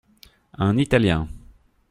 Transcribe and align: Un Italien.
Un 0.57 0.79
Italien. 0.79 1.27